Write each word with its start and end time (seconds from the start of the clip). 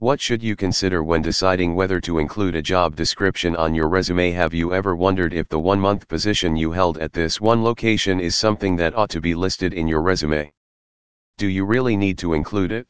What 0.00 0.18
should 0.18 0.42
you 0.42 0.56
consider 0.56 1.04
when 1.04 1.20
deciding 1.20 1.74
whether 1.74 2.00
to 2.00 2.20
include 2.20 2.54
a 2.54 2.62
job 2.62 2.96
description 2.96 3.54
on 3.54 3.74
your 3.74 3.86
resume? 3.86 4.30
Have 4.30 4.54
you 4.54 4.72
ever 4.72 4.96
wondered 4.96 5.34
if 5.34 5.46
the 5.50 5.58
one 5.58 5.78
month 5.78 6.08
position 6.08 6.56
you 6.56 6.72
held 6.72 6.96
at 6.96 7.12
this 7.12 7.38
one 7.38 7.62
location 7.62 8.18
is 8.18 8.34
something 8.34 8.76
that 8.76 8.96
ought 8.96 9.10
to 9.10 9.20
be 9.20 9.34
listed 9.34 9.74
in 9.74 9.86
your 9.86 10.00
resume? 10.00 10.50
Do 11.36 11.48
you 11.48 11.66
really 11.66 11.98
need 11.98 12.16
to 12.16 12.32
include 12.32 12.72
it? 12.72 12.88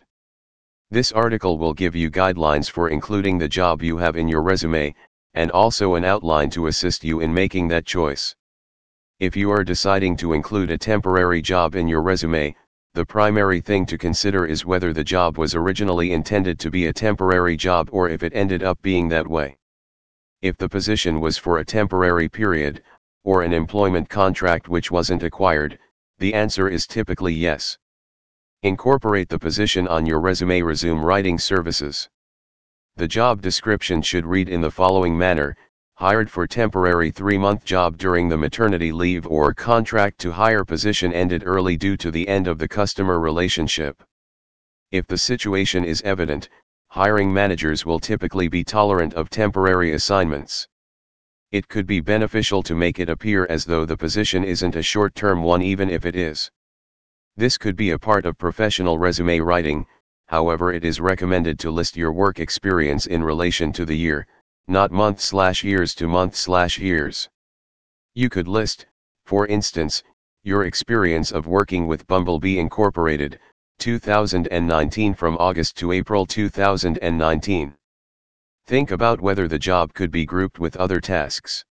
This 0.93 1.11
article 1.11 1.59
will 1.59 1.75
give 1.75 1.97
you 1.97 2.13
guidelines 2.13 2.71
for 2.71 2.91
including 2.91 3.39
the 3.39 3.49
job 3.49 3.83
you 3.83 3.97
have 3.97 4.17
in 4.17 4.29
your 4.29 4.43
resume, 4.43 4.95
and 5.35 5.51
also 5.51 5.97
an 5.97 6.05
outline 6.05 6.51
to 6.51 6.69
assist 6.69 7.03
you 7.03 7.19
in 7.23 7.35
making 7.35 7.67
that 7.69 7.87
choice. 7.87 8.37
If 9.19 9.35
you 9.35 9.51
are 9.51 9.65
deciding 9.65 10.17
to 10.19 10.33
include 10.33 10.71
a 10.71 10.79
temporary 10.79 11.43
job 11.43 11.75
in 11.75 11.89
your 11.89 12.03
resume, 12.03 12.55
the 12.95 13.07
primary 13.07 13.61
thing 13.61 13.87
to 13.87 13.97
consider 13.97 14.47
is 14.47 14.67
whether 14.67 14.93
the 14.93 15.05
job 15.05 15.39
was 15.39 15.55
originally 15.55 16.13
intended 16.13 16.59
to 16.59 16.71
be 16.71 16.87
a 16.87 16.93
temporary 16.93 17.57
job 17.57 17.89
or 17.93 18.09
if 18.09 18.25
it 18.25 18.33
ended 18.35 18.65
up 18.65 18.83
being 18.83 19.09
that 19.09 19.29
way. 19.29 19.57
If 20.43 20.57
the 20.57 20.69
position 20.69 21.21
was 21.21 21.39
for 21.39 21.59
a 21.59 21.65
temporary 21.65 22.29
period, 22.29 22.83
or 23.23 23.43
an 23.43 23.53
employment 23.53 24.09
contract 24.09 24.69
which 24.69 24.91
wasn't 24.91 25.23
acquired, 25.23 25.79
the 26.19 26.35
answer 26.35 26.69
is 26.69 26.87
typically 26.87 27.35
yes. 27.35 27.79
Incorporate 28.63 29.29
the 29.29 29.39
position 29.39 29.87
on 29.87 30.05
your 30.05 30.21
resume 30.21 30.61
resume 30.61 31.01
writing 31.01 31.39
services. 31.39 32.09
The 32.97 33.07
job 33.07 33.41
description 33.41 34.03
should 34.03 34.27
read 34.27 34.49
in 34.49 34.61
the 34.61 34.71
following 34.71 35.17
manner, 35.17 35.57
hired 36.01 36.31
for 36.31 36.47
temporary 36.47 37.11
three-month 37.11 37.63
job 37.63 37.99
during 37.99 38.27
the 38.27 38.39
maternity 38.39 38.91
leave 38.91 39.27
or 39.27 39.53
contract 39.53 40.19
to 40.19 40.33
hire 40.33 40.65
position 40.65 41.13
ended 41.13 41.43
early 41.45 41.77
due 41.77 41.95
to 41.95 42.11
the 42.11 42.27
end 42.27 42.49
of 42.49 42.57
the 42.57 42.67
customer 42.67 43.21
relationship. 43.21 44.03
If 44.93 45.07
the 45.07 45.19
situation 45.19 45.85
is 45.85 46.01
evident, 46.01 46.49
hiring 46.89 47.31
managers 47.31 47.85
will 47.85 48.01
typically 48.01 48.49
be 48.49 48.65
tolerant 48.65 49.13
of 49.13 49.29
temporary 49.29 49.93
assignments. 49.93 50.67
It 51.53 51.69
could 51.69 51.87
be 51.87 52.01
beneficial 52.01 52.63
to 52.63 52.75
make 52.75 52.99
it 52.99 53.11
appear 53.11 53.47
as 53.51 53.67
though 53.67 53.85
the 53.85 53.99
position 53.99 54.43
isn't 54.43 54.77
a 54.77 54.83
short-term 54.83 55.43
one 55.43 55.61
even 55.61 55.91
if 55.91 56.07
it 56.07 56.17
is. 56.17 56.51
This 57.37 57.59
could 57.59 57.77
be 57.77 57.91
a 57.91 57.99
part 57.99 58.25
of 58.25 58.39
professional 58.39 58.99
resume 58.99 59.41
writing, 59.41 59.85
however 60.29 60.73
it 60.73 60.83
is 60.83 60.99
recommended 60.99 61.59
to 61.59 61.71
list 61.71 61.95
your 61.95 62.11
work 62.11 62.41
experience 62.41 63.05
in 63.05 63.23
relation 63.23 63.71
to 63.75 63.85
the 63.85 63.99
year, 63.99 64.27
not 64.71 64.93
month 64.93 65.21
slash 65.21 65.65
years 65.65 65.97
to 65.97 66.07
month 66.07 66.37
slash 66.37 66.79
years. 66.79 67.29
You 68.15 68.31
could 68.31 68.47
list, 68.47 68.87
for 69.27 69.49
instance, 69.49 70.05
your 70.45 70.65
experience 70.65 71.33
of 71.33 71.49
working 71.49 71.89
with 71.89 72.07
Bumblebee 72.07 72.61
Incorporated, 72.61 73.41
2019 73.81 75.13
from 75.15 75.37
August 75.39 75.77
to 75.79 75.91
April 75.91 76.25
2019. 76.25 77.75
Think 78.67 78.91
about 78.93 79.21
whether 79.21 79.49
the 79.49 79.59
job 79.59 79.93
could 79.93 80.13
be 80.13 80.25
grouped 80.25 80.61
with 80.61 80.77
other 80.77 81.01
tasks. 81.01 81.65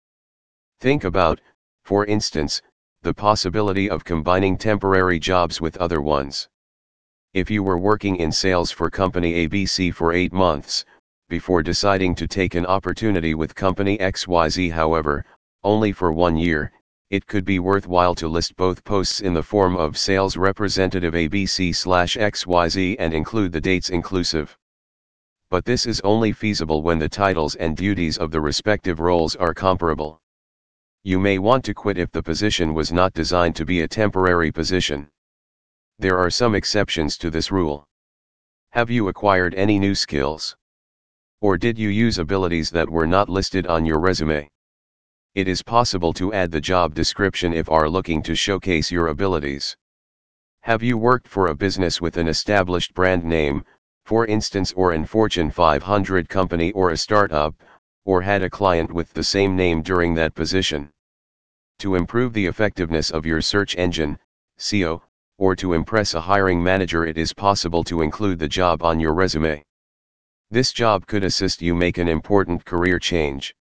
Think 0.81 1.05
about, 1.05 1.39
for 1.83 2.05
instance, 2.05 2.61
the 3.01 3.13
possibility 3.13 3.89
of 3.89 4.03
combining 4.03 4.57
temporary 4.57 5.19
jobs 5.19 5.61
with 5.61 5.77
other 5.77 6.01
ones. 6.01 6.49
If 7.33 7.49
you 7.49 7.63
were 7.63 7.77
working 7.77 8.17
in 8.17 8.33
sales 8.33 8.71
for 8.71 8.89
company 8.89 9.47
ABC 9.47 9.93
for 9.93 10.11
8 10.11 10.33
months, 10.33 10.83
before 11.29 11.63
deciding 11.63 12.15
to 12.15 12.27
take 12.27 12.55
an 12.55 12.65
opportunity 12.65 13.35
with 13.35 13.55
company 13.55 13.97
XYZ 13.99 14.71
however, 14.71 15.23
only 15.63 15.91
for 15.91 16.11
one 16.11 16.35
year, 16.35 16.71
it 17.11 17.25
could 17.25 17.45
be 17.45 17.59
worthwhile 17.59 18.13
to 18.15 18.27
list 18.27 18.55
both 18.55 18.83
posts 18.83 19.21
in 19.21 19.33
the 19.33 19.41
form 19.41 19.75
of 19.75 19.97
sales 19.97 20.37
representative 20.37 21.13
ABC 21.13 21.75
slash 21.75 22.17
XYZ 22.17 22.95
and 22.99 23.13
include 23.13 23.51
the 23.51 23.61
dates 23.61 23.89
inclusive. 23.89 24.57
But 25.49 25.65
this 25.65 25.85
is 25.85 26.01
only 26.01 26.31
feasible 26.31 26.83
when 26.83 26.99
the 26.99 27.09
titles 27.09 27.55
and 27.55 27.75
duties 27.75 28.17
of 28.17 28.29
the 28.29 28.41
respective 28.41 28.99
roles 28.99 29.35
are 29.35 29.53
comparable. 29.53 30.21
You 31.03 31.19
may 31.19 31.39
want 31.39 31.63
to 31.65 31.73
quit 31.73 31.97
if 31.97 32.11
the 32.11 32.21
position 32.21 32.73
was 32.73 32.91
not 32.91 33.13
designed 33.13 33.55
to 33.55 33.65
be 33.65 33.81
a 33.81 33.87
temporary 33.87 34.51
position. 34.51 35.07
There 35.97 36.17
are 36.17 36.29
some 36.29 36.53
exceptions 36.53 37.17
to 37.17 37.29
this 37.29 37.51
rule. 37.51 37.87
Have 38.71 38.91
you 38.91 39.07
acquired 39.07 39.55
any 39.55 39.79
new 39.79 39.95
skills? 39.95 40.55
Or 41.41 41.57
did 41.57 41.79
you 41.79 41.87
use 41.87 42.17
abilities 42.17 42.69
that 42.71 42.89
were 42.89 43.07
not 43.07 43.29
listed 43.29 43.65
on 43.65 43.85
your 43.85 43.99
resume? 43.99 44.49
It 45.35 45.47
is 45.47 45.63
possible 45.63 46.11
to 46.13 46.33
add 46.33 46.51
the 46.51 46.59
job 46.59 46.93
description 46.93 47.53
if 47.53 47.69
are 47.69 47.89
looking 47.89 48.21
to 48.23 48.35
showcase 48.35 48.91
your 48.91 49.07
abilities. 49.07 49.77
Have 50.63 50.83
you 50.83 50.97
worked 50.97 51.29
for 51.29 51.47
a 51.47 51.55
business 51.55 52.01
with 52.01 52.17
an 52.17 52.27
established 52.27 52.93
brand 52.93 53.23
name, 53.23 53.63
for 54.03 54.25
instance 54.25 54.73
or 54.73 54.91
an 54.91 55.05
Fortune 55.05 55.49
500 55.49 56.27
company 56.27 56.73
or 56.73 56.89
a 56.89 56.97
startup, 56.97 57.55
or 58.03 58.21
had 58.21 58.43
a 58.43 58.49
client 58.49 58.91
with 58.91 59.13
the 59.13 59.23
same 59.23 59.55
name 59.55 59.81
during 59.81 60.13
that 60.15 60.35
position? 60.35 60.91
To 61.77 61.95
improve 61.95 62.33
the 62.33 62.47
effectiveness 62.47 63.11
of 63.11 63.25
your 63.25 63.39
search 63.39 63.77
engine, 63.77 64.19
SEO, 64.57 65.01
or 65.37 65.55
to 65.55 65.71
impress 65.71 66.15
a 66.15 66.19
hiring 66.19 66.61
manager 66.61 67.05
it 67.05 67.17
is 67.17 67.31
possible 67.31 67.85
to 67.85 68.01
include 68.01 68.39
the 68.39 68.49
job 68.49 68.83
on 68.83 68.99
your 68.99 69.13
resume. 69.13 69.63
This 70.51 70.71
job 70.71 71.05
could 71.05 71.23
assist 71.23 71.61
you 71.61 71.75
make 71.75 71.99
an 71.99 72.07
important 72.07 72.65
career 72.65 72.97
change. 72.97 73.53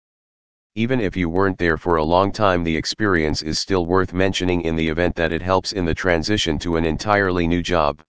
Even 0.76 1.00
if 1.00 1.16
you 1.16 1.28
weren't 1.28 1.58
there 1.58 1.76
for 1.76 1.97
a 1.97 2.04
long 2.04 2.30
time 2.30 2.62
the 2.62 2.76
experience 2.76 3.42
is 3.42 3.58
still 3.58 3.86
worth 3.86 4.14
mentioning 4.14 4.62
in 4.62 4.76
the 4.76 4.88
event 4.88 5.16
that 5.16 5.32
it 5.32 5.42
helps 5.42 5.72
in 5.72 5.84
the 5.84 5.94
transition 5.97 6.60
to 6.60 6.76
an 6.76 6.84
entirely 6.84 7.48
new 7.48 7.60
job. 7.60 8.04